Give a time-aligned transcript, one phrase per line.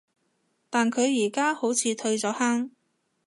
[0.67, 2.71] 但佢而家好似退咗坑